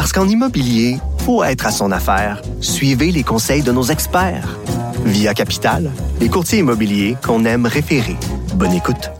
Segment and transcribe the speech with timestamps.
[0.00, 0.96] Parce qu'en immobilier,
[1.26, 2.40] faut être à son affaire.
[2.62, 4.56] Suivez les conseils de nos experts.
[5.04, 8.16] Via Capital, les courtiers immobiliers qu'on aime référer.
[8.54, 9.10] Bonne écoute.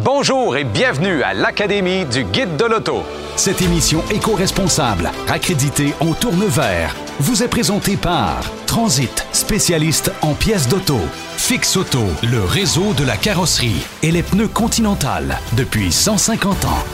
[0.00, 3.02] Bonjour et bienvenue à l'Académie du Guide de l'Auto.
[3.34, 10.68] Cette émission éco-responsable, accréditée en tourne vert, vous est présentée par Transit, spécialiste en pièces
[10.68, 11.00] d'auto.
[11.36, 16.84] Fix Auto, le réseau de la carrosserie et les pneus Continental depuis 150 ans.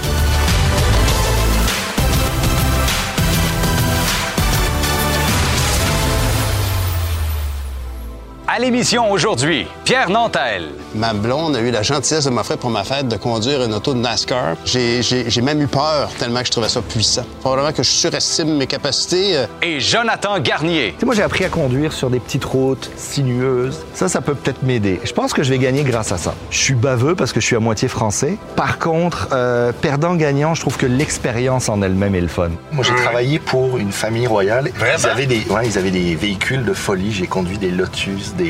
[8.54, 10.68] À l'émission aujourd'hui, Pierre Nantel.
[10.94, 13.94] Ma blonde a eu la gentillesse de m'offrir pour ma fête de conduire une auto
[13.94, 14.54] de NASCAR.
[14.64, 17.24] J'ai, j'ai- j'ai même eu peur tellement que je trouvais ça puissant.
[17.40, 19.38] Probablement que je surestime mes capacités.
[19.38, 20.92] euh, Et Jonathan Garnier.
[20.92, 23.84] Tu sais, moi, j'ai appris à conduire sur des petites routes sinueuses.
[23.92, 25.00] Ça, ça peut peut-être m'aider.
[25.02, 26.32] Je pense que je vais gagner grâce à ça.
[26.50, 28.36] Je suis baveux parce que je suis à moitié français.
[28.54, 32.50] Par contre, euh, perdant-gagnant, je trouve que l'expérience en elle-même est le fun.
[32.70, 34.70] Moi, j'ai travaillé pour une famille royale.
[35.00, 37.10] Ils avaient des, ouais, ils avaient des véhicules de folie.
[37.12, 38.43] J'ai conduit des Lotus, des,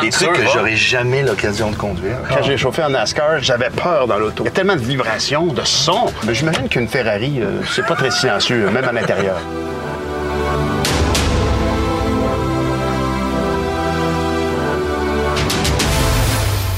[0.00, 2.16] des trucs que j'aurais jamais l'occasion de conduire.
[2.28, 4.44] Quand j'ai chauffé en NASCAR, j'avais peur dans l'auto.
[4.44, 6.06] Il y a tellement de vibrations, de sons.
[6.26, 9.36] Mais j'imagine qu'une Ferrari, euh, c'est pas très silencieux, même à l'intérieur.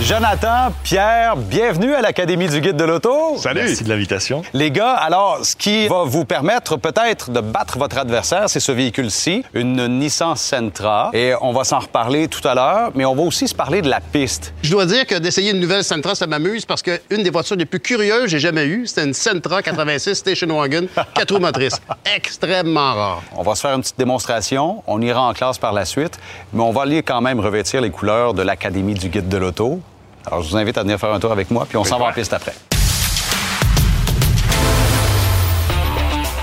[0.06, 3.38] Jonathan, Pierre, bienvenue à l'Académie du Guide de l'Auto.
[3.52, 4.42] Merci de l'invitation.
[4.54, 8.70] Les gars, alors, ce qui va vous permettre peut-être de battre votre adversaire, c'est ce
[8.70, 11.10] véhicule-ci, une Nissan Sentra.
[11.12, 13.88] Et on va s'en reparler tout à l'heure, mais on va aussi se parler de
[13.88, 14.54] la piste.
[14.62, 17.66] Je dois dire que d'essayer une nouvelle Sentra, ça m'amuse parce qu'une des voitures les
[17.66, 21.80] plus curieuses que j'ai jamais eues, c'était une Sentra 86 Station Wagon, 4 roues motrices.
[22.16, 23.22] Extrêmement rare.
[23.34, 24.84] On va se faire une petite démonstration.
[24.86, 26.16] On ira en classe par la suite,
[26.52, 29.80] mais on va aller quand même revêtir les couleurs de l'Académie du Guide de l'Auto.
[30.26, 32.06] Alors, je vous invite à venir faire un tour avec moi, puis on s'en va
[32.06, 32.52] en piste après.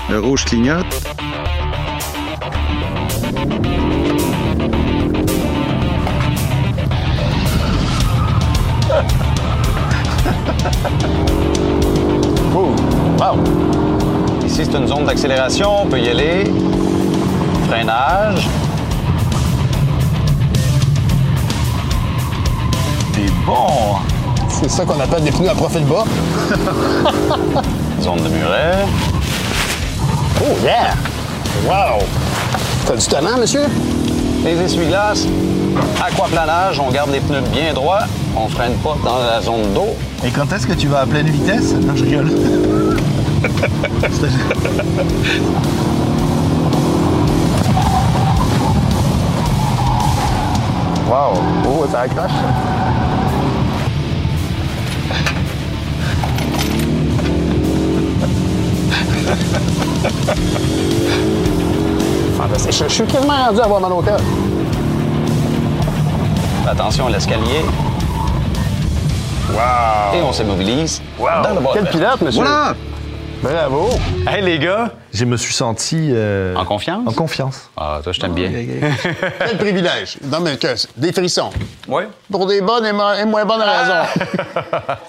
[0.08, 0.86] Le rouge clignote.
[13.20, 13.38] Wow!
[14.44, 15.82] Ici, c'est une zone d'accélération.
[15.82, 16.44] On peut y aller.
[17.68, 18.48] Freinage.
[23.44, 23.96] Bon.
[24.48, 26.04] C'est ça qu'on appelle des pneus à profil bas.
[28.00, 28.86] Zone de muret.
[30.40, 30.94] Oh, yeah!
[31.66, 32.04] Wow!
[32.86, 33.64] T'as du talent, monsieur?
[34.44, 35.26] Les essuie-glaces.
[36.04, 36.80] Aquaplanage.
[36.80, 38.04] On garde les pneus bien droits.
[38.36, 39.96] On freine pas dans la zone d'eau.
[40.24, 41.74] Et quand est-ce que tu vas à pleine vitesse?
[41.74, 42.30] Non, je rigole.
[51.06, 51.34] Wow!
[51.68, 52.32] Oh, ça accroche.
[62.36, 62.72] Fantastique.
[62.72, 64.18] Je, je suis quasiment rendu à avoir mal au cœur.
[66.68, 67.64] Attention à l'escalier.
[69.50, 70.14] Wow!
[70.14, 71.02] Et on s'immobilise.
[71.18, 71.42] Wow!
[71.42, 71.60] Dans le.
[71.74, 72.42] Quel pilote, monsieur?
[72.42, 72.74] Voilà!
[73.42, 73.90] Bravo!
[74.26, 74.90] Hey, les gars.
[75.12, 76.08] Je me suis senti...
[76.12, 77.02] euh, En confiance?
[77.06, 77.70] En confiance.
[77.76, 78.50] Ah, toi, je t'aime bien.
[79.38, 80.16] Quel privilège!
[80.24, 81.50] Non, mais que, des frissons.
[81.86, 82.04] Oui.
[82.32, 84.08] Pour des bonnes et, mo- et moins bonnes raisons.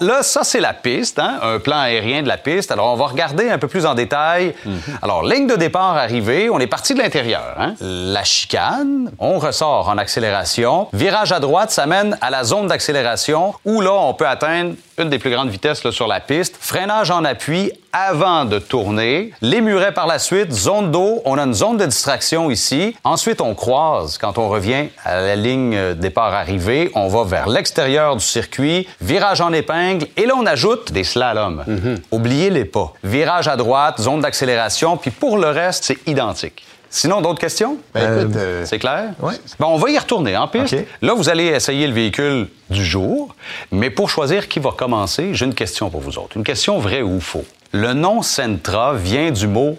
[0.00, 1.38] Là, ça, c'est la piste, hein?
[1.42, 2.70] un plan aérien de la piste.
[2.70, 4.54] Alors, on va regarder un peu plus en détail.
[5.02, 7.54] Alors, ligne de départ arrivée, on est parti de l'intérieur.
[7.58, 7.74] hein?
[7.80, 10.88] La chicane, on ressort en accélération.
[10.92, 15.10] Virage à droite, ça mène à la zone d'accélération où là, on peut atteindre une
[15.10, 16.56] des plus grandes vitesses là, sur la piste.
[16.58, 19.32] Freinage en appui avant de tourner.
[19.40, 22.96] Les murets par la suite, zone d'eau, on a une zone de distraction ici.
[23.04, 26.90] Ensuite, on croise quand on revient à la ligne euh, départ-arrivée.
[26.94, 31.64] On va vers l'extérieur du circuit, virage en épingle, et là, on ajoute des slaloms.
[32.10, 32.92] Oubliez les pas.
[33.02, 36.64] Virage à droite, zone d'accélération, puis pour le reste, c'est identique.
[36.96, 37.76] Sinon, d'autres questions?
[37.92, 39.10] Ben, écoute, euh, C'est clair?
[39.20, 39.34] Ouais.
[39.58, 40.72] Bon, on va y retourner en piste.
[40.72, 40.86] OK.
[41.02, 43.34] Là, vous allez essayer le véhicule du jour.
[43.70, 46.38] Mais pour choisir qui va commencer, j'ai une question pour vous autres.
[46.38, 47.44] Une question vraie ou faux?
[47.72, 49.76] Le nom Sentra vient du mot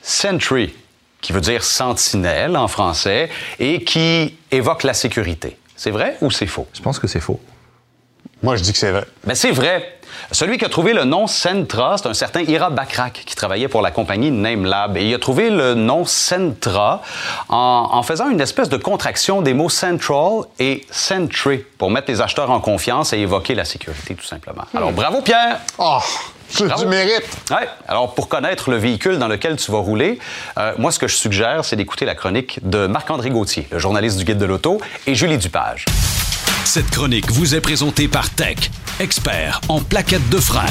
[0.00, 0.74] sentry,
[1.20, 3.28] qui veut dire sentinelle en français,
[3.58, 5.58] et qui évoque la sécurité.
[5.76, 6.66] C'est vrai ou c'est faux?
[6.72, 7.40] Je pense que c'est faux.
[8.42, 9.04] Moi, je dis que c'est vrai.
[9.24, 9.93] Ben, c'est vrai.
[10.32, 13.82] Celui qui a trouvé le nom Sentra, c'est un certain Ira Bakrak qui travaillait pour
[13.82, 14.96] la compagnie NameLab.
[14.96, 17.02] Et il a trouvé le nom Sentra
[17.48, 22.20] en, en faisant une espèce de contraction des mots Central et Sentry pour mettre les
[22.20, 24.64] acheteurs en confiance et évoquer la sécurité, tout simplement.
[24.74, 25.58] Alors, bravo, Pierre!
[25.78, 25.98] Oh,
[26.48, 27.26] c'est du mérite.
[27.50, 27.68] Ouais.
[27.88, 30.18] Alors, pour connaître le véhicule dans lequel tu vas rouler,
[30.58, 34.18] euh, moi, ce que je suggère, c'est d'écouter la chronique de Marc-André Gauthier, le journaliste
[34.18, 35.84] du Guide de l'Auto, et Julie Dupage.
[36.64, 38.56] Cette chronique vous est présentée par Tech,
[38.98, 40.64] expert en plaquettes de frein.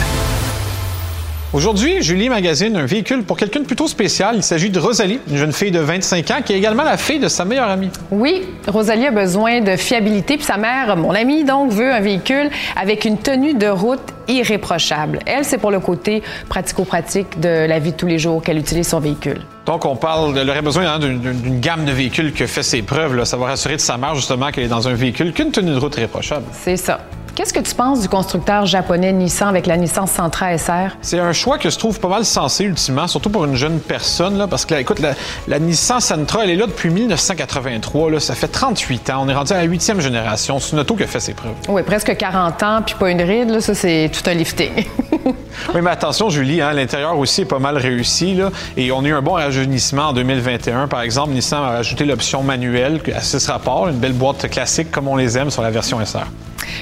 [1.54, 4.34] Aujourd'hui, Julie magazine un véhicule pour quelqu'un de plutôt spécial.
[4.38, 7.20] Il s'agit de Rosalie, une jeune fille de 25 ans qui est également la fille
[7.20, 7.92] de sa meilleure amie.
[8.10, 12.50] Oui, Rosalie a besoin de fiabilité, puis sa mère, mon amie, donc, veut un véhicule
[12.76, 15.20] avec une tenue de route irréprochable.
[15.28, 18.88] Elle, c'est pour le côté pratico-pratique de la vie de tous les jours qu'elle utilise
[18.88, 19.42] son véhicule.
[19.68, 23.16] Donc, on parle, elle aurait besoin hein, d'une- gamme de véhicules qui fait ses preuves.
[23.16, 23.26] Là.
[23.26, 25.78] Ça va rassurer de sa mère, justement, qu'elle est dans un véhicule qu'une tenue de
[25.78, 26.46] route irréprochable.
[26.52, 27.00] C'est ça.
[27.35, 30.95] Qu'est-ce que tu penses du constructeur japonais Nissan avec la Nissan Sentra SR?
[31.01, 34.38] C'est un choix que je trouve pas mal sensé, ultimement, surtout pour une jeune personne,
[34.38, 35.15] là, parce que, là, écoute, la,
[35.47, 38.12] la Nissan Sentra, elle est là depuis 1983.
[38.12, 39.24] Là, ça fait 38 ans.
[39.24, 40.59] On est rendu à la huitième génération.
[40.59, 41.56] C'est une auto qui a fait ses preuves.
[41.69, 44.85] Oui, presque 40 ans, puis pas une ride, là, ça, c'est tout un lifting.
[45.74, 48.33] Oui, mais attention, Julie, hein, l'intérieur aussi est pas mal réussi.
[48.33, 50.88] Là, et on a eu un bon rajeunissement en 2021.
[50.88, 55.07] Par exemple, Nissan a ajouté l'option manuelle à 6 rapports, une belle boîte classique comme
[55.07, 56.25] on les aime sur la version SR.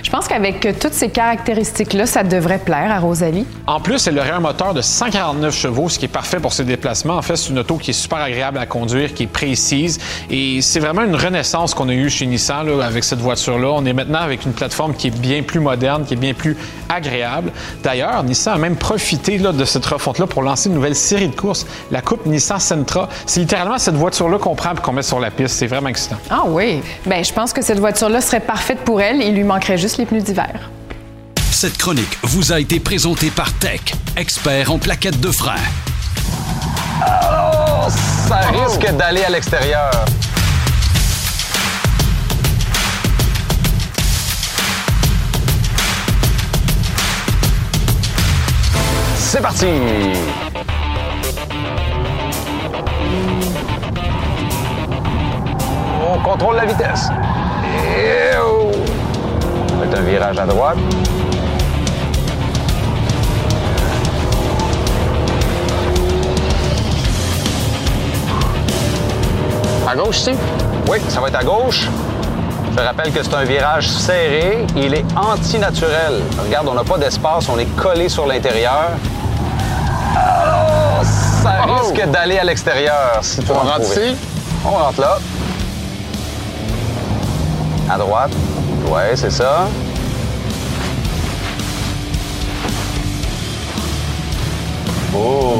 [0.03, 3.45] Je pense qu'avec euh, toutes ces caractéristiques-là, ça devrait plaire à Rosalie.
[3.67, 6.63] En plus, elle aurait un moteur de 149 chevaux, ce qui est parfait pour ses
[6.63, 7.15] déplacements.
[7.15, 9.99] En fait, c'est une auto qui est super agréable à conduire, qui est précise.
[10.29, 13.69] Et c'est vraiment une renaissance qu'on a eue chez Nissan là, avec cette voiture-là.
[13.71, 16.57] On est maintenant avec une plateforme qui est bien plus moderne, qui est bien plus
[16.89, 17.51] agréable.
[17.83, 21.35] D'ailleurs, Nissan a même profité là, de cette refonte-là pour lancer une nouvelle série de
[21.35, 23.09] courses, la Coupe Nissan Sentra.
[23.25, 25.55] C'est littéralement cette voiture-là qu'on prend et qu'on met sur la piste.
[25.55, 26.17] C'est vraiment excitant.
[26.29, 26.81] Ah oui.
[27.05, 29.21] Bien, je pense que cette voiture-là serait parfaite pour elle.
[29.21, 30.69] Il lui manquerait juste les pneus d'hiver.
[31.51, 33.81] Cette chronique vous a été présentée par Tech,
[34.15, 35.55] expert en plaquettes de frein.
[38.27, 39.91] Ça risque d'aller à l'extérieur.
[49.17, 49.67] C'est parti!
[56.03, 57.09] On contrôle la vitesse.
[57.97, 58.90] Et oh!
[59.81, 60.77] Fait un virage à droite.
[69.89, 70.31] À gauche, ici?
[70.89, 71.87] Oui, ça va être à gauche.
[72.77, 74.65] Je rappelle que c'est un virage serré.
[74.75, 76.21] Il est antinaturel.
[76.43, 78.91] Regarde, on n'a pas d'espace, on est collé sur l'intérieur.
[80.15, 81.73] Oh, ça Oh!
[81.81, 83.19] risque d'aller à l'extérieur.
[83.21, 84.15] Si On rentre ici?
[84.65, 85.17] On rentre là.
[87.89, 88.31] À droite.
[88.89, 89.67] Ouais, c'est ça.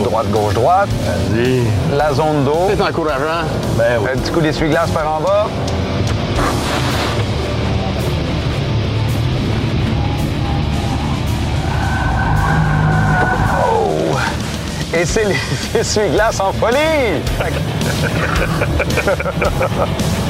[0.04, 0.90] Droite, gauche, droite.
[1.94, 2.68] La zone d'eau.
[2.70, 3.46] C'est encourageant.
[3.80, 5.48] Un petit coup d'essuie-glace par en bas.
[13.64, 14.18] Oh!
[14.94, 15.38] Et c'est les
[15.80, 17.22] essuie-glaces en folie!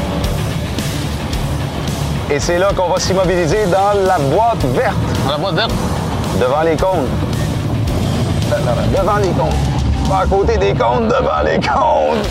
[2.31, 4.95] Et c'est là qu'on va s'immobiliser dans la boîte verte,
[5.25, 5.71] On la boîte verte?
[6.39, 7.07] devant les cônes.
[8.97, 10.09] Devant les cônes.
[10.09, 12.21] Pas à côté des cônes, devant les cônes.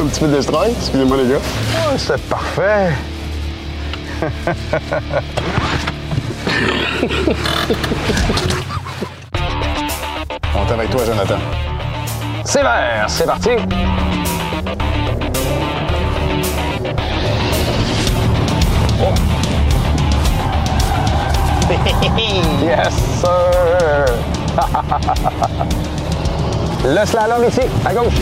[0.00, 0.70] Un petit peu de destroy.
[0.76, 1.38] Excusez-moi, les gars.
[1.40, 2.90] Oh, c'est parfait.
[10.54, 11.38] On est avec toi, Jonathan.
[12.44, 13.50] C'est vert, c'est parti.
[22.62, 24.04] yes, sir.
[26.84, 28.14] Le slalom ici, à gauche.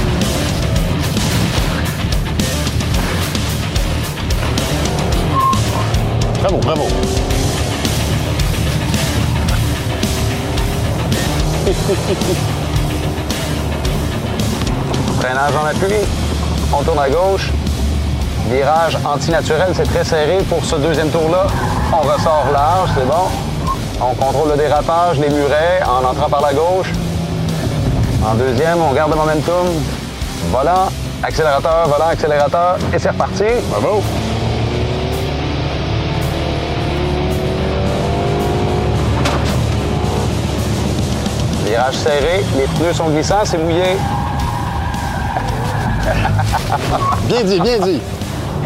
[6.40, 6.82] Bravo, bravo.
[15.20, 15.94] Freinage en appui.
[16.72, 17.52] On tourne à gauche.
[18.50, 21.46] Virage antinaturel, c'est très serré pour ce deuxième tour-là.
[21.90, 23.28] On ressort large, c'est bon.
[24.00, 26.92] On contrôle le dérapage, les murets en entrant par la gauche.
[28.24, 29.66] En deuxième, on garde le momentum.
[30.52, 30.88] Volant,
[31.22, 32.76] accélérateur, volant, accélérateur.
[32.92, 33.44] Et c'est reparti.
[33.70, 34.02] Bravo.
[41.64, 43.96] Virage serré, les pneus sont glissants, c'est mouillé.
[47.24, 48.00] Bien dit, bien dit.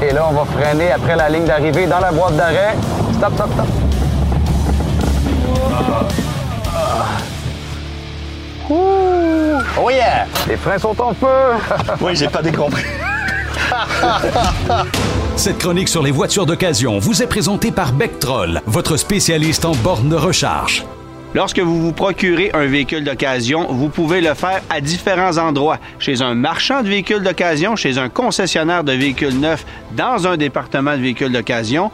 [0.02, 2.76] Et là, on va freiner après la ligne d'arrivée dans la boîte d'arrêt.
[3.22, 3.66] Stop, stop, stop.
[9.78, 10.26] Oh yeah!
[10.48, 11.26] Les freins sont en feu!
[12.00, 12.82] Oui, j'ai pas décompris.
[15.36, 20.08] Cette chronique sur les voitures d'occasion vous est présentée par Bectrol, votre spécialiste en borne
[20.08, 20.84] de recharge.
[21.34, 25.78] Lorsque vous vous procurez un véhicule d'occasion, vous pouvez le faire à différents endroits.
[25.98, 29.64] Chez un marchand de véhicules d'occasion, chez un concessionnaire de véhicules neufs,
[29.96, 31.90] dans un département de véhicules d'occasion,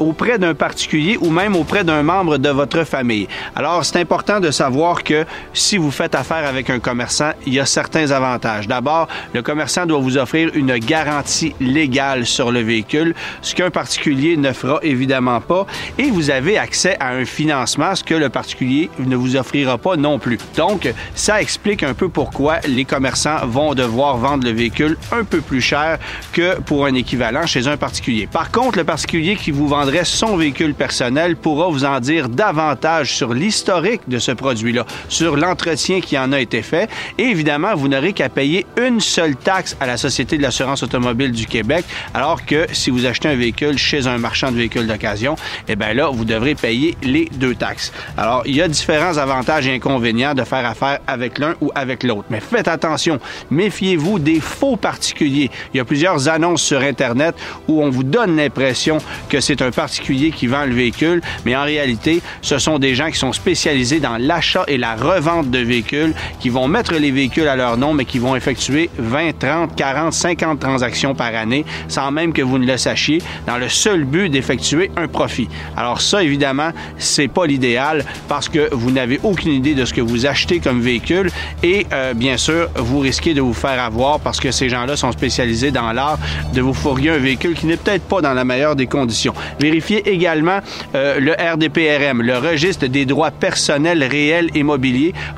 [0.00, 3.28] auprès d'un particulier ou même auprès d'un membre de votre famille.
[3.54, 7.60] Alors, c'est important de savoir que si vous faites affaire avec un commerçant, il y
[7.60, 8.66] a certains avantages.
[8.66, 14.36] D'abord, le commerçant doit vous offrir une garantie légale sur le véhicule, ce qu'un particulier
[14.36, 15.64] ne fera évidemment pas.
[15.96, 19.96] Et vous avez accès à un financement, ce que le particulier ne vous offrira pas
[19.96, 20.38] non plus.
[20.56, 25.40] Donc, ça explique un peu pourquoi les commerçants vont devoir vendre le véhicule un peu
[25.40, 25.98] plus cher
[26.32, 28.28] que pour un équivalent chez un particulier.
[28.30, 33.14] Par contre, le particulier qui vous vendrait son véhicule personnel pourra vous en dire davantage
[33.14, 36.88] sur l'historique de ce produit-là, sur l'entretien qui en a été fait.
[37.18, 41.32] Et évidemment, vous n'aurez qu'à payer une seule taxe à la Société de l'assurance automobile
[41.32, 41.84] du Québec,
[42.14, 45.36] alors que si vous achetez un véhicule chez un marchand de véhicules d'occasion,
[45.68, 47.92] eh bien là, vous devrez payer les deux taxes.
[48.16, 52.02] Alors, il y a différents avantages et inconvénients de faire affaire avec l'un ou avec
[52.02, 52.24] l'autre.
[52.30, 53.18] Mais faites attention,
[53.50, 55.50] méfiez-vous des faux particuliers.
[55.74, 57.34] Il y a plusieurs annonces sur Internet
[57.68, 58.98] où on vous donne l'impression
[59.28, 63.10] que c'est un particulier qui vend le véhicule, mais en réalité, ce sont des gens
[63.10, 67.48] qui sont spécialisés dans l'achat et la revente de véhicules, qui vont mettre les véhicules
[67.48, 72.10] à leur nom, mais qui vont effectuer 20, 30, 40, 50 transactions par année, sans
[72.10, 75.48] même que vous ne le sachiez, dans le seul but d'effectuer un profit.
[75.76, 80.00] Alors ça, évidemment, c'est pas l'idéal parce que vous n'avez aucune idée de ce que
[80.00, 81.30] vous achetez comme véhicule
[81.62, 85.12] et euh, bien sûr, vous risquez de vous faire avoir parce que ces gens-là sont
[85.12, 86.18] spécialisés dans l'art
[86.54, 89.34] de vous fourguer un véhicule qui n'est peut-être pas dans la meilleure des conditions.
[89.60, 90.60] Vérifiez également
[90.94, 94.64] euh, le RDPRM, le registre des droits personnels réels et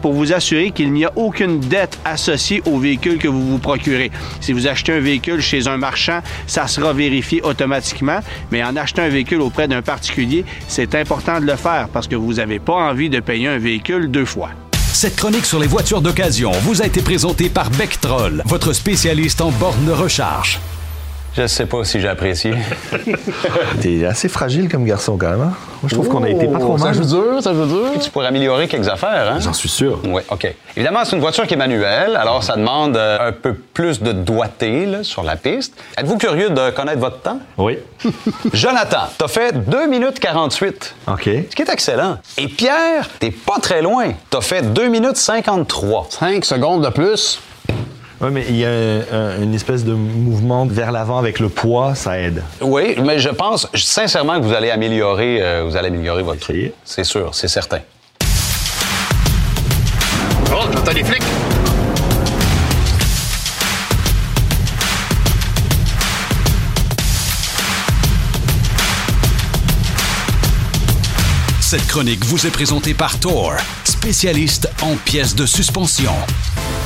[0.01, 4.11] pour vous assurer qu'il n'y a aucune dette associée au véhicule que vous vous procurez.
[4.41, 9.03] Si vous achetez un véhicule chez un marchand, ça sera vérifié automatiquement, mais en achetant
[9.03, 12.75] un véhicule auprès d'un particulier, c'est important de le faire parce que vous n'avez pas
[12.75, 14.51] envie de payer un véhicule deux fois.
[14.93, 19.51] Cette chronique sur les voitures d'occasion vous a été présentée par Bectrol, votre spécialiste en
[19.51, 20.59] borne de recharge.
[21.35, 22.55] Je sais pas si j'ai apprécié.
[23.81, 25.41] T'es assez fragile comme garçon quand même.
[25.41, 25.53] hein?
[25.83, 26.95] Moi, je trouve qu'on a été pas trop Ça mal.
[26.95, 27.87] joue dur, ça joue dur.
[28.03, 29.39] Tu pourrais améliorer quelques affaires, hein?
[29.41, 29.99] J'en suis sûr.
[30.05, 30.47] Oui, OK.
[30.77, 34.13] Évidemment, c'est une voiture qui est manuelle, alors ça demande euh, un peu plus de
[34.13, 35.75] doigté là, sur la piste.
[35.97, 37.39] Êtes-vous curieux de connaître votre temps?
[37.57, 37.79] Oui.
[38.53, 40.95] Jonathan, t'as fait 2 minutes 48.
[41.09, 41.23] OK.
[41.25, 42.19] Ce qui est excellent.
[42.37, 44.13] Et Pierre, t'es pas très loin.
[44.29, 46.09] T'as fait 2 minutes 53.
[46.11, 47.41] 5 secondes de plus.
[48.23, 51.49] Oui, mais il y a un- un- une espèce de mouvement vers l'avant avec le
[51.49, 52.43] poids, ça aide.
[52.61, 56.53] Oui, mais je pense sincèrement que vous allez améliorer, euh, vous allez améliorer votre.
[56.85, 57.81] C'est sûr, c'est certain.
[60.55, 61.23] Oh, j'entends les flics?
[71.73, 76.13] Cette chronique vous est présentée par Thor, spécialiste en pièces de suspension.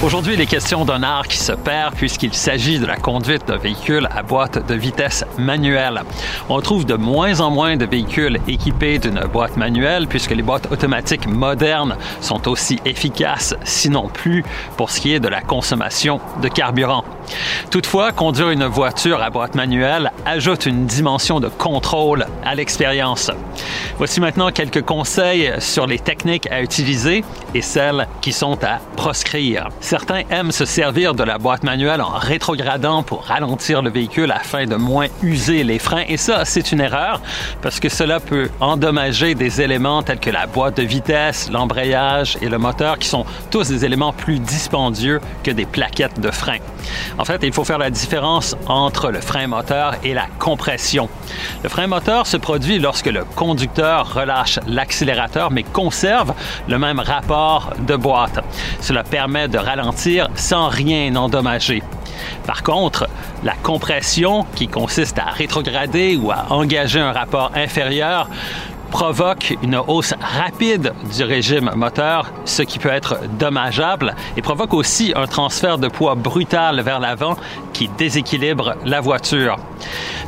[0.05, 3.57] Aujourd'hui, il est question d'un art qui se perd puisqu'il s'agit de la conduite d'un
[3.57, 6.03] véhicule à boîte de vitesse manuelle.
[6.49, 10.71] On trouve de moins en moins de véhicules équipés d'une boîte manuelle puisque les boîtes
[10.71, 14.45] automatiques modernes sont aussi efficaces, sinon plus,
[14.77, 17.05] pour ce qui est de la consommation de carburant.
[17.71, 23.33] Toutefois, conduire une voiture à boîte manuelle ajoute une dimension de contrôle à l'expérience.
[23.99, 27.25] Voici maintenant quelques conseils sur les techniques à utiliser
[27.55, 29.69] et celles qui sont à proscrire.
[29.81, 34.67] Certains aiment se servir de la boîte manuelle en rétrogradant pour ralentir le véhicule afin
[34.67, 36.05] de moins user les freins.
[36.09, 37.23] Et ça, c'est une erreur
[37.63, 42.51] parce que cela peut endommager des éléments tels que la boîte de vitesse, l'embrayage et
[42.51, 46.59] le moteur qui sont tous des éléments plus dispendieux que des plaquettes de frein.
[47.19, 51.09] En fait, il faut faire la différence entre le frein moteur et la compression.
[51.63, 56.35] Le frein moteur se produit lorsque le conducteur relâche l'accélérateur mais conserve
[56.69, 58.45] le même rapport de boîte.
[58.81, 61.83] Cela permet de ralentir sans rien endommager.
[62.47, 63.09] Par contre,
[63.45, 68.29] la compression, qui consiste à rétrograder ou à engager un rapport inférieur,
[68.91, 75.13] provoque une hausse rapide du régime moteur, ce qui peut être dommageable, et provoque aussi
[75.17, 77.37] un transfert de poids brutal vers l'avant
[77.73, 79.59] qui déséquilibre la voiture.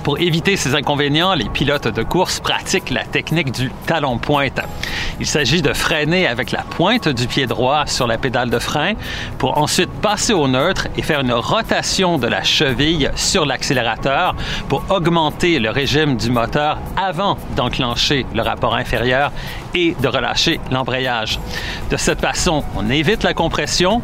[0.02, 4.60] Pour éviter ces inconvénients, les pilotes de course pratiquent la technique du talon-pointe.
[5.20, 8.94] Il s'agit de freiner avec la pointe du pied droit sur la pédale de frein
[9.38, 14.34] pour ensuite passer au neutre et faire une rotation de la cheville sur l'accélérateur
[14.68, 19.32] pour augmenter le régime du moteur avant d'enclencher le rapport inférieur
[19.74, 21.38] et de relâcher l'embrayage.
[21.90, 24.02] De cette façon, on évite la compression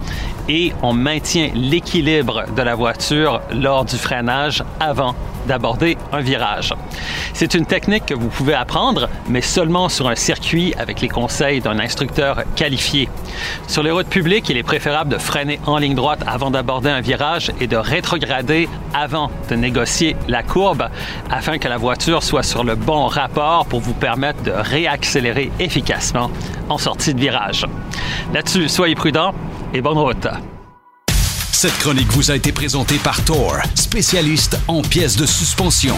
[0.49, 5.15] et on maintient l'équilibre de la voiture lors du freinage avant
[5.47, 6.73] d'aborder un virage.
[7.33, 11.61] C'est une technique que vous pouvez apprendre, mais seulement sur un circuit avec les conseils
[11.61, 13.09] d'un instructeur qualifié.
[13.67, 17.01] Sur les routes publiques, il est préférable de freiner en ligne droite avant d'aborder un
[17.01, 20.89] virage et de rétrograder avant de négocier la courbe
[21.31, 26.31] afin que la voiture soit sur le bon rapport pour vous permettre de réaccélérer efficacement
[26.69, 27.67] en sortie de virage.
[28.33, 29.35] Là-dessus, soyez prudents
[29.75, 30.26] et bonne route.
[31.52, 35.97] Cette chronique vous a été présentée par Thor, spécialiste en pièces de suspension.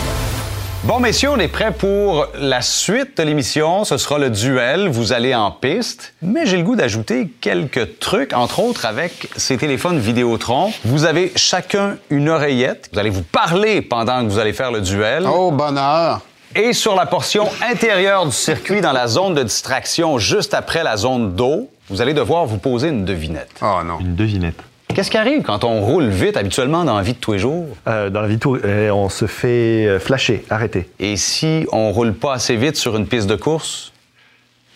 [0.85, 3.85] Bon, messieurs, on est prêts pour la suite de l'émission.
[3.85, 4.89] Ce sera le duel.
[4.89, 6.15] Vous allez en piste.
[6.23, 10.73] Mais j'ai le goût d'ajouter quelques trucs, entre autres avec ces téléphones Vidéotron.
[10.85, 12.89] Vous avez chacun une oreillette.
[12.93, 15.27] Vous allez vous parler pendant que vous allez faire le duel.
[15.27, 16.21] Oh, bonheur!
[16.55, 20.97] Et sur la portion intérieure du circuit, dans la zone de distraction, juste après la
[20.97, 23.61] zone d'eau, vous allez devoir vous poser une devinette.
[23.63, 23.99] Oh non.
[24.01, 24.63] Une devinette.
[24.95, 27.67] Qu'est-ce qui arrive quand on roule vite habituellement dans la vie de tous les jours?
[27.87, 30.89] Euh, dans la vie de tout, euh, on se fait euh, flasher, arrêter.
[30.99, 33.93] Et si on roule pas assez vite sur une piste de course?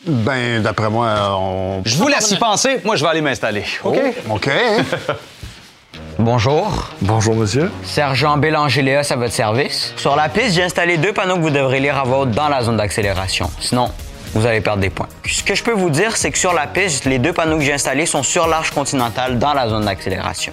[0.06, 1.82] Ben, d'après moi, on.
[1.84, 2.80] Je vous laisse y penser.
[2.84, 3.64] Moi, je vais aller m'installer.
[3.84, 3.98] OK?
[4.28, 4.50] Oh, OK?
[6.18, 6.90] Bonjour.
[7.00, 7.70] Bonjour, monsieur.
[7.82, 9.94] Sergent Bélanger Léos à votre service?
[9.96, 12.48] Sur la piste, j'ai installé deux panneaux que vous devrez lire à voix haute dans
[12.48, 13.50] la zone d'accélération.
[13.58, 13.90] Sinon,
[14.34, 15.08] vous allez perdre des points.
[15.26, 17.64] Ce que je peux vous dire, c'est que sur la piste, les deux panneaux que
[17.64, 20.52] j'ai installés sont sur l'arche continentale dans la zone d'accélération.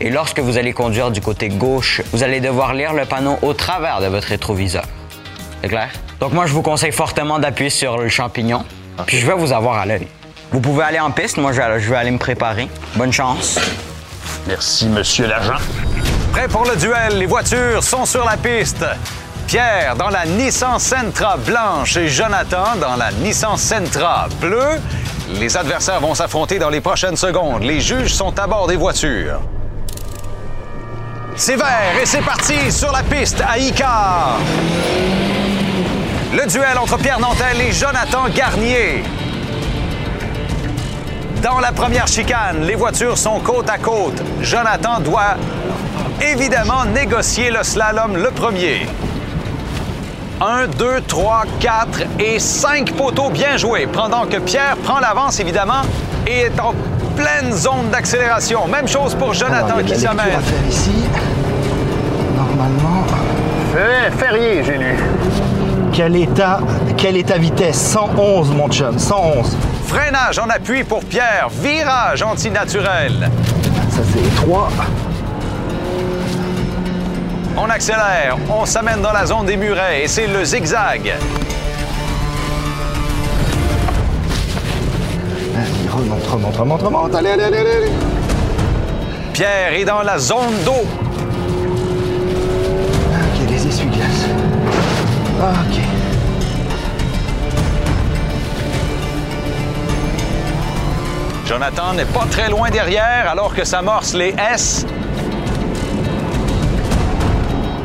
[0.00, 3.52] Et lorsque vous allez conduire du côté gauche, vous allez devoir lire le panneau au
[3.52, 4.84] travers de votre rétroviseur.
[5.62, 5.90] C'est clair?
[6.20, 8.64] Donc moi, je vous conseille fortement d'appuyer sur le champignon,
[9.06, 10.06] puis je vais vous avoir à l'œil.
[10.52, 12.68] Vous pouvez aller en piste, moi je vais, je vais aller me préparer.
[12.96, 13.58] Bonne chance.
[14.46, 15.58] Merci, monsieur l'agent.
[16.32, 18.84] Prêt pour le duel, les voitures sont sur la piste.
[19.50, 24.80] Pierre dans la Nissan Sentra blanche et Jonathan dans la Nissan Sentra bleue.
[25.40, 27.64] Les adversaires vont s'affronter dans les prochaines secondes.
[27.64, 29.40] Les juges sont à bord des voitures.
[31.34, 34.38] C'est vert et c'est parti sur la piste à Icar.
[36.32, 39.02] Le duel entre Pierre Nantel et Jonathan Garnier.
[41.42, 44.22] Dans la première chicane, les voitures sont côte à côte.
[44.42, 45.34] Jonathan doit
[46.22, 48.86] évidemment négocier le slalom le premier.
[50.40, 55.82] 1, 2, 3, 4 et 5 poteaux bien joués, pendant que Pierre prend l'avance, évidemment,
[56.26, 56.74] et est en
[57.14, 58.66] pleine zone d'accélération.
[58.66, 60.26] Même chose pour Jonathan Alors, il y a qui s'amène.
[60.68, 60.92] ici.
[62.36, 63.04] Normalement.
[64.18, 64.96] Ferrier, j'ai lu.
[65.92, 66.60] Quel état,
[66.96, 67.78] quel état vitesse?
[67.92, 69.56] 111, mon chum, 111.
[69.86, 71.48] Freinage en appui pour Pierre.
[71.50, 73.28] Virage antinaturel.
[73.90, 74.68] Ça, c'est 3.
[77.56, 78.36] On accélère.
[78.48, 81.14] On s'amène dans la zone des murets et c'est le zigzag.
[85.56, 87.14] Allez, remonte, remonte, remonte, remonte.
[87.14, 87.92] Allez, allez, allez, allez.
[89.32, 90.84] Pierre est dans la zone d'eau.
[93.12, 94.26] Ok, les essuie-glaces.
[95.40, 95.80] Ok.
[101.46, 104.86] Jonathan n'est pas très loin derrière alors que s'amorcent les S.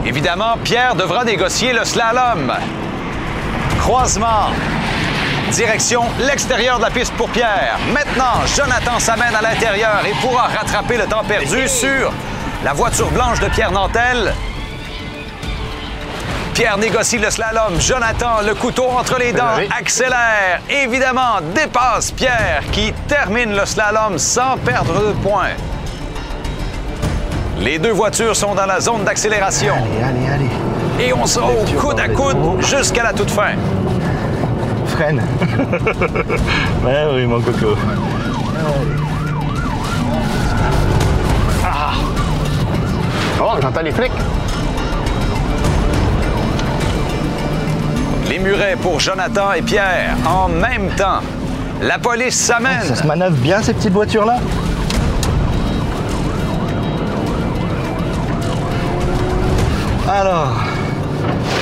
[0.05, 2.53] Évidemment, Pierre devra négocier le slalom.
[3.79, 4.51] Croisement.
[5.51, 7.79] Direction l'extérieur de la piste pour Pierre.
[7.91, 12.11] Maintenant, Jonathan s'amène à l'intérieur et pourra rattraper le temps perdu sur
[12.63, 14.33] la voiture blanche de Pierre Nantel.
[16.53, 17.81] Pierre négocie le slalom.
[17.81, 20.61] Jonathan, le couteau entre les dents, accélère.
[20.69, 25.55] Évidemment, dépasse Pierre qui termine le slalom sans perdre de points.
[27.57, 29.73] Les deux voitures sont dans la zone d'accélération.
[29.73, 31.05] Allez, allez, allez.
[31.07, 33.53] Et on sera au coude à coude jusqu'à la toute fin.
[34.87, 35.21] Freine.
[36.85, 37.75] ouais, oui, mon coco.
[43.41, 44.11] Oh, j'entends les flics.
[48.29, 51.19] Les murets pour Jonathan et Pierre en même temps.
[51.81, 52.81] La police s'amène.
[52.83, 54.37] Ça se manœuvre bien, ces petites voitures-là?
[60.17, 60.53] Alors,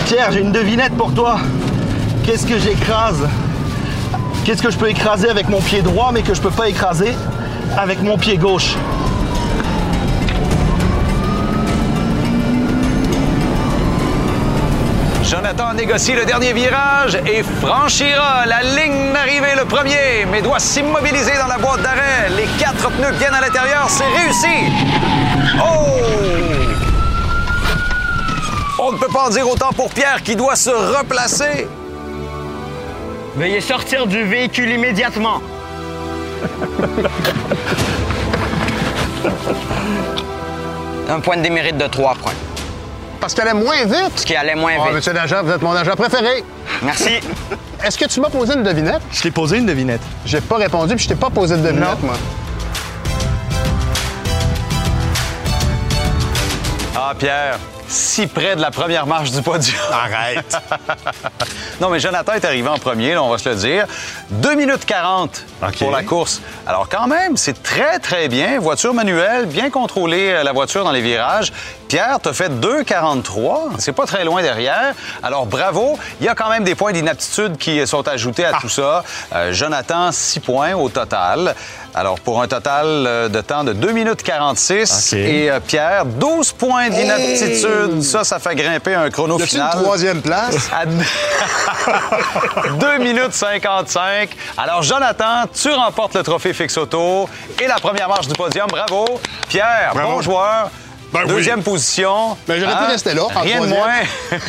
[0.05, 1.37] Pierre, j'ai une devinette pour toi.
[2.23, 3.27] Qu'est-ce que j'écrase?
[4.45, 7.13] Qu'est-ce que je peux écraser avec mon pied droit, mais que je peux pas écraser
[7.75, 8.75] avec mon pied gauche?
[15.23, 21.39] Jonathan négocie le dernier virage et franchira la ligne d'arrivée le premier, mais doit s'immobiliser
[21.39, 22.29] dans la boîte d'arrêt.
[22.37, 24.71] Les quatre pneus viennent à l'intérieur, c'est réussi.
[25.57, 26.42] Oh!
[28.85, 31.67] On ne peut pas en dire autant pour Pierre qui doit se replacer.
[33.37, 35.41] Veuillez sortir du véhicule immédiatement.
[41.09, 42.33] Un point de démérite de 3 points.
[43.19, 44.09] Parce qu'elle est moins vite.
[44.09, 44.95] Parce qu'elle allait moins Ah, vite.
[44.95, 46.43] monsieur l'agent, vous êtes mon agent préféré.
[46.81, 47.19] Merci.
[47.83, 49.01] Est-ce que tu m'as posé une devinette?
[49.11, 50.01] Je t'ai posé une devinette.
[50.25, 52.07] J'ai pas répondu, puis je t'ai pas posé de devinette, Non.
[52.07, 52.15] moi.
[56.95, 57.59] Ah, Pierre,
[57.93, 59.77] si près de la première marche du podium.
[59.91, 60.57] Arrête.
[61.81, 63.85] non, mais Jonathan est arrivé en premier, là, on va se le dire.
[64.31, 65.77] 2 minutes 40 OK.
[65.77, 66.41] pour la course.
[66.65, 68.59] Alors, quand même, c'est très, très bien.
[68.59, 71.51] Voiture manuelle, bien contrôler euh, la voiture dans les virages.
[71.93, 73.73] Pierre, t'as fait 2,43.
[73.77, 74.95] C'est pas très loin derrière.
[75.21, 75.99] Alors, bravo.
[76.19, 79.03] Il y a quand même des points d'inaptitude qui sont ajoutés à tout ça.
[79.35, 81.53] Euh, Jonathan, 6 points au total.
[81.93, 85.13] Alors, pour un total euh, de temps de 2 minutes 46.
[85.13, 85.19] OK.
[85.19, 87.82] Et euh, Pierre, 12 points d'inaptitude.
[88.01, 89.71] Ça, ça fait grimper un chrono Y final.
[89.75, 90.69] une troisième place?
[90.73, 90.97] À 2
[92.99, 94.29] minutes 55.
[94.57, 97.27] Alors, Jonathan, tu remportes le trophée Fix Auto
[97.61, 98.67] et la première marche du podium.
[98.69, 99.19] Bravo.
[99.49, 100.15] Pierre, Bravo.
[100.15, 100.69] bon joueur.
[101.11, 101.33] Ben oui.
[101.35, 102.37] Deuxième position.
[102.47, 103.99] Ben, j'aurais pu rester là, en Rien de moins.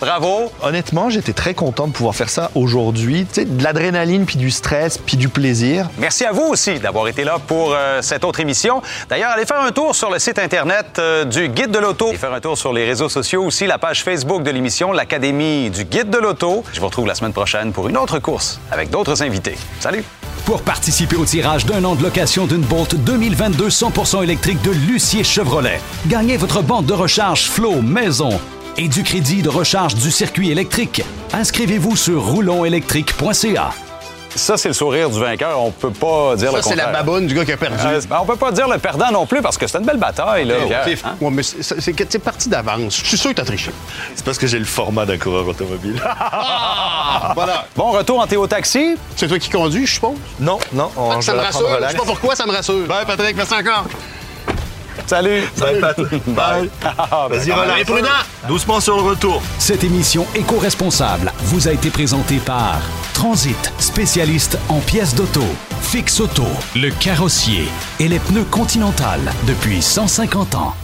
[0.00, 0.50] Bravo.
[0.62, 3.26] Honnêtement, j'étais très content de pouvoir faire ça aujourd'hui.
[3.26, 5.90] Tu sais, de l'adrénaline, puis du stress, puis du plaisir.
[5.98, 8.80] Merci à vous aussi d'avoir été là pour euh, cette autre émission.
[9.10, 12.16] D'ailleurs, allez faire un tour sur le site Internet euh, du Guide de l'Auto et
[12.16, 15.84] faire un tour sur les réseaux sociaux aussi, la page Facebook de l'émission, l'Académie du
[15.84, 16.64] Guide de l'Auto.
[16.72, 19.58] Je vous retrouve la semaine prochaine pour une autre course avec d'autres invités.
[19.80, 20.02] Salut!
[20.46, 25.22] Pour participer au tirage d'un an de location d'une Bolt 2022 100% électrique de Lucier
[25.24, 28.40] Chevrolet, gagnez votre bande de recharge Flow Maison
[28.76, 31.02] et du crédit de recharge du circuit électrique.
[31.32, 33.70] Inscrivez-vous sur roulonélectrique.ca.
[34.36, 35.60] Ça, c'est le sourire du vainqueur.
[35.60, 37.82] On peut pas dire Ça, le c'est la baboune du gars qui a perdu.
[37.84, 39.96] Euh, ben, on peut pas dire le perdant non plus parce que c'était une belle
[39.98, 40.54] bataille, là,
[40.84, 41.16] t'es- Hein?
[41.20, 43.00] Ouais, mais c'est- parti d'avance.
[43.02, 43.72] Je suis sûr que t'as triché.
[44.14, 46.00] C'est parce que j'ai le format d'un coureur automobile.
[47.34, 47.66] Voilà.
[47.76, 48.96] Bon, retour en Théo Taxi.
[49.16, 50.16] C'est toi qui conduis, je suppose?
[50.38, 51.68] non, non, on, ça je me rassure.
[51.82, 52.86] Je sais pas pourquoi ça me rassure.
[52.86, 53.36] Bye, Patrick.
[53.36, 53.84] Merci encore.
[55.06, 55.42] Salut.
[55.58, 55.96] Bye, Pat.
[56.28, 56.70] Bye.
[57.30, 57.50] Vas-y.
[57.52, 58.08] Allez, prudent.
[58.48, 59.42] Doucement sur le retour.
[59.58, 62.80] Cette émission éco-responsable vous a été présentée par
[63.14, 65.44] Transit, spécialiste en pièces d'auto,
[65.82, 67.64] Fix Auto, le carrossier
[67.98, 70.74] et les pneus Continental depuis 150 ans.